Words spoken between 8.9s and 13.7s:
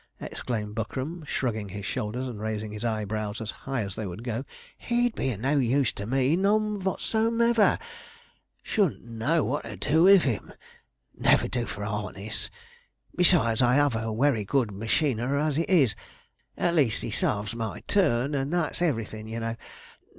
know what to do with him never do for 'arness besides,